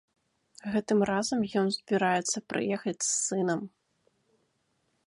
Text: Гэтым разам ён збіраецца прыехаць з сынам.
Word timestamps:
Гэтым 0.75 0.99
разам 1.09 1.39
ён 1.61 1.67
збіраецца 1.77 2.37
прыехаць 2.55 2.99
з 3.05 3.11
сынам. 3.27 3.61